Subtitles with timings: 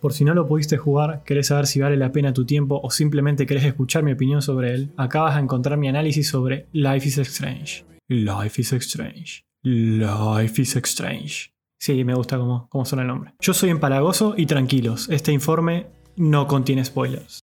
[0.00, 2.90] Por si no lo pudiste jugar, querés saber si vale la pena tu tiempo o
[2.90, 7.08] simplemente querés escuchar mi opinión sobre él, acá vas a encontrar mi análisis sobre Life
[7.08, 7.84] is Strange.
[8.08, 9.44] Life is Strange.
[9.62, 11.50] Life is Strange.
[11.80, 13.34] Sí, me gusta cómo, cómo suena el nombre.
[13.40, 15.86] Yo soy empalagoso y tranquilos, este informe
[16.16, 17.40] no contiene spoilers.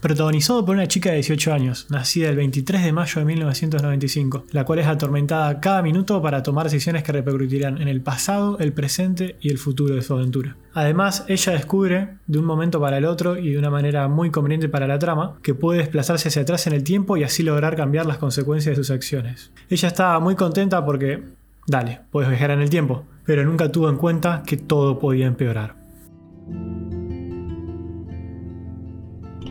[0.00, 4.64] Protagonizado por una chica de 18 años, nacida el 23 de mayo de 1995, la
[4.64, 9.36] cual es atormentada cada minuto para tomar decisiones que repercutirán en el pasado, el presente
[9.40, 10.56] y el futuro de su aventura.
[10.74, 14.68] Además, ella descubre, de un momento para el otro y de una manera muy conveniente
[14.68, 18.06] para la trama, que puede desplazarse hacia atrás en el tiempo y así lograr cambiar
[18.06, 19.50] las consecuencias de sus acciones.
[19.68, 21.22] Ella estaba muy contenta porque,
[21.66, 25.76] dale, puedes viajar en el tiempo, pero nunca tuvo en cuenta que todo podía empeorar.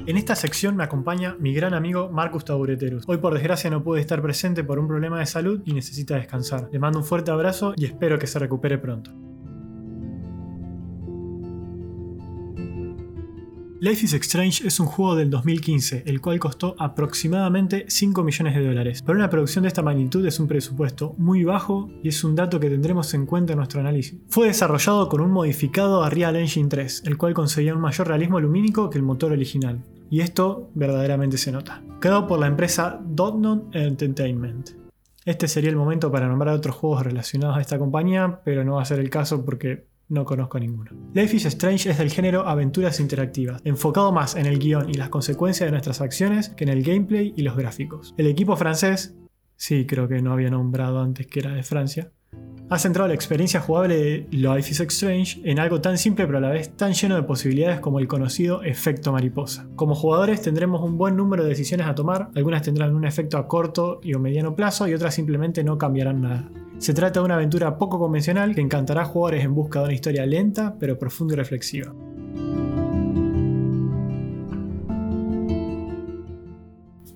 [0.08, 3.04] En esta sección me acompaña mi gran amigo Marcus Taureterus.
[3.08, 6.70] Hoy por desgracia no puede estar presente por un problema de salud y necesita descansar.
[6.72, 9.12] Le mando un fuerte abrazo y espero que se recupere pronto.
[13.82, 18.66] Life is Strange es un juego del 2015, el cual costó aproximadamente 5 millones de
[18.66, 19.02] dólares.
[19.02, 22.62] Para una producción de esta magnitud es un presupuesto muy bajo y es un dato
[22.62, 24.18] que tendremos en cuenta en nuestro análisis.
[24.30, 28.90] Fue desarrollado con un modificado Unreal Engine 3, el cual conseguía un mayor realismo lumínico
[28.90, 29.84] que el motor original.
[30.10, 31.82] Y esto verdaderamente se nota.
[32.00, 34.70] Creado por la empresa Dotnon Entertainment.
[35.26, 38.84] Este sería el momento para nombrar otros juegos relacionados a esta compañía, pero no va
[38.84, 40.92] a ser el caso porque no conozco ninguno.
[41.14, 45.10] Life is Strange es del género aventuras interactivas, enfocado más en el guion y las
[45.10, 48.16] consecuencias de nuestras acciones que en el gameplay y los gráficos.
[48.18, 49.16] El equipo francés,
[49.58, 52.12] sí creo que no había nombrado antes que era de Francia,
[52.70, 56.42] ha centrado la experiencia jugable de Life is Strange en algo tan simple pero a
[56.42, 59.67] la vez tan lleno de posibilidades como el conocido efecto mariposa.
[59.76, 63.48] Como jugadores tendremos un buen número de decisiones a tomar, algunas tendrán un efecto a
[63.48, 66.50] corto y o mediano plazo y otras simplemente no cambiarán nada.
[66.78, 69.94] Se trata de una aventura poco convencional que encantará a jugadores en busca de una
[69.94, 71.94] historia lenta pero profunda y reflexiva.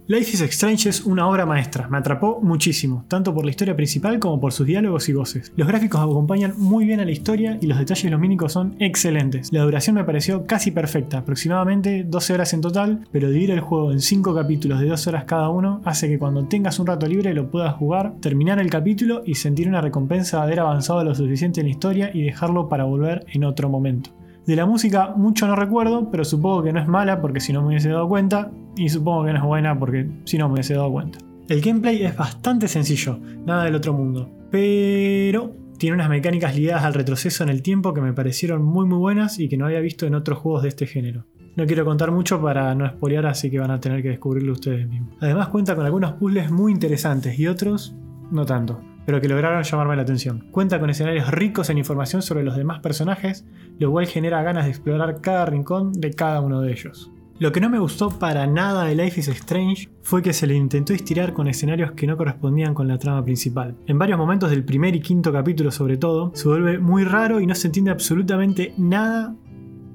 [0.07, 4.17] Life is Strange es una obra maestra, me atrapó muchísimo, tanto por la historia principal
[4.19, 5.53] como por sus diálogos y voces.
[5.55, 9.53] Los gráficos acompañan muy bien a la historia y los detalles lumínicos son excelentes.
[9.53, 13.91] La duración me pareció casi perfecta, aproximadamente 12 horas en total, pero dividir el juego
[13.91, 17.33] en 5 capítulos de 2 horas cada uno hace que cuando tengas un rato libre
[17.35, 21.61] lo puedas jugar, terminar el capítulo y sentir una recompensa de haber avanzado lo suficiente
[21.61, 24.09] en la historia y dejarlo para volver en otro momento.
[24.45, 27.61] De la música mucho no recuerdo, pero supongo que no es mala porque si no
[27.61, 30.73] me hubiese dado cuenta, y supongo que no es buena porque si no me hubiese
[30.73, 31.19] dado cuenta.
[31.47, 36.93] El gameplay es bastante sencillo, nada del otro mundo, pero tiene unas mecánicas ligadas al
[36.93, 40.05] retroceso en el tiempo que me parecieron muy muy buenas y que no había visto
[40.05, 41.25] en otros juegos de este género.
[41.55, 44.87] No quiero contar mucho para no spoilear, así que van a tener que descubrirlo ustedes
[44.87, 45.15] mismos.
[45.19, 47.93] Además cuenta con algunos puzzles muy interesantes y otros
[48.31, 50.47] no tanto pero que lograron llamarme la atención.
[50.51, 53.45] Cuenta con escenarios ricos en información sobre los demás personajes,
[53.79, 57.11] lo cual genera ganas de explorar cada rincón de cada uno de ellos.
[57.41, 60.53] Lo que no me gustó para nada de Life is Strange fue que se le
[60.53, 63.75] intentó estirar con escenarios que no correspondían con la trama principal.
[63.87, 67.47] En varios momentos del primer y quinto capítulo sobre todo, se vuelve muy raro y
[67.47, 69.35] no se entiende absolutamente nada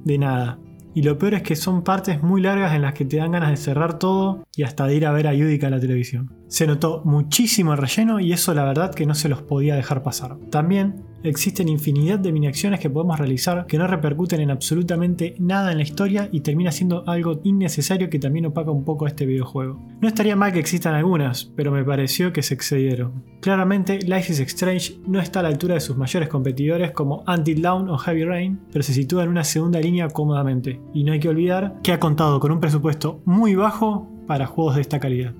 [0.05, 0.59] de nada.
[0.97, 3.51] Y lo peor es que son partes muy largas en las que te dan ganas
[3.51, 6.33] de cerrar todo y hasta de ir a ver a Yudica en la televisión.
[6.49, 10.03] Se notó muchísimo el relleno y eso la verdad que no se los podía dejar
[10.03, 10.39] pasar.
[10.51, 15.73] También existen infinidad de mini acciones que podemos realizar que no repercuten en absolutamente nada
[15.73, 19.81] en la historia y termina siendo algo innecesario que también opaca un poco este videojuego.
[20.01, 23.25] No estaría mal que existan algunas, pero me pareció que se excedieron.
[23.41, 27.63] Claramente, Life is Strange no está a la altura de sus mayores competidores como Until
[27.63, 30.81] Dawn o Heavy Rain, pero se sitúa en una segunda línea cómodamente.
[30.95, 34.77] Y no hay que olvidar que ha contado con un presupuesto muy bajo para juegos
[34.77, 35.35] de esta calidad.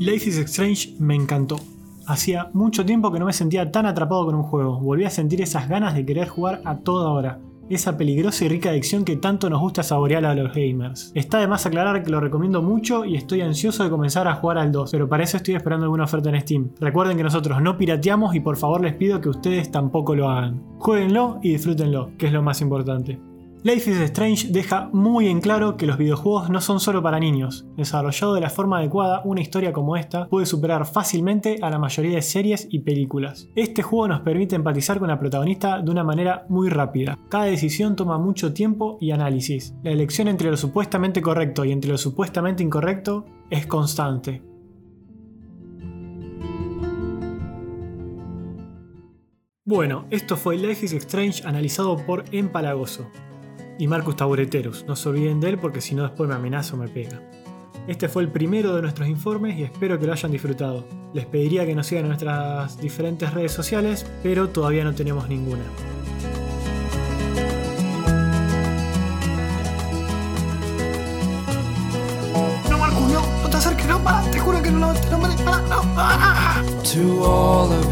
[0.00, 1.60] Life Strange me encantó.
[2.06, 4.80] Hacía mucho tiempo que no me sentía tan atrapado con un juego.
[4.80, 7.38] Volví a sentir esas ganas de querer jugar a toda hora.
[7.68, 11.12] Esa peligrosa y rica adicción que tanto nos gusta saborear a los gamers.
[11.14, 14.56] Está de más aclarar que lo recomiendo mucho y estoy ansioso de comenzar a jugar
[14.56, 16.70] al 2, pero para eso estoy esperando alguna oferta en Steam.
[16.80, 20.62] Recuerden que nosotros no pirateamos y por favor les pido que ustedes tampoco lo hagan.
[20.78, 23.20] Jueguenlo y disfrútenlo, que es lo más importante.
[23.62, 27.66] Life is Strange deja muy en claro que los videojuegos no son solo para niños.
[27.76, 32.14] Desarrollado de la forma adecuada, una historia como esta puede superar fácilmente a la mayoría
[32.14, 33.50] de series y películas.
[33.54, 37.18] Este juego nos permite empatizar con la protagonista de una manera muy rápida.
[37.28, 39.74] Cada decisión toma mucho tiempo y análisis.
[39.82, 44.42] La elección entre lo supuestamente correcto y entre lo supuestamente incorrecto es constante.
[49.66, 53.06] Bueno, esto fue Life is Strange analizado por Empalagoso
[53.80, 54.84] y Marcus Tabureterus.
[54.86, 57.22] No se olviden de él porque si no después me amenaza o me pega.
[57.88, 60.84] Este fue el primero de nuestros informes y espero que lo hayan disfrutado.
[61.14, 65.62] Les pediría que nos sigan en nuestras diferentes redes sociales, pero todavía no tenemos ninguna.
[72.68, 75.62] No, Marcus, no, no te acerques, no, para, te juro que no, no, no, para,
[75.62, 76.62] no, para.
[76.92, 77.90] To all of